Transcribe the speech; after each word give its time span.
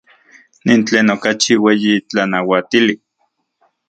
Nin 0.65 0.81
tlen 0.85 1.07
okachi 1.15 1.53
ueyi 1.65 1.93
tlanauatili. 2.07 2.95